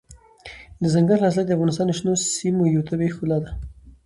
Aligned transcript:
دځنګل 0.81 1.19
حاصلات 1.23 1.45
د 1.47 1.51
افغانستان 1.55 1.85
د 1.87 1.91
شنو 1.99 2.13
سیمو 2.37 2.63
یوه 2.73 2.87
طبیعي 2.89 3.11
ښکلا 3.13 3.37
ده. 3.43 3.49